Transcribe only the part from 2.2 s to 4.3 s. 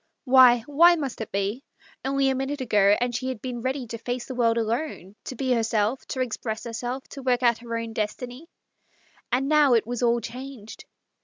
a minute ago and she had been ready to face